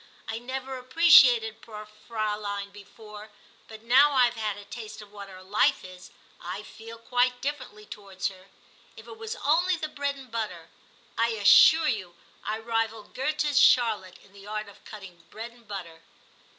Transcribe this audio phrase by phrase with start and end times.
[0.27, 3.29] I never appreciated poor Fraulein before;
[3.67, 7.39] but now I have had a taste of what her life is, I feel quite
[7.39, 8.47] differently towards her;
[8.97, 10.69] if it was only the bread and butter.
[11.19, 16.01] I assure you, I rival Goethe's Charlotte in the art of cutting bread and butter.'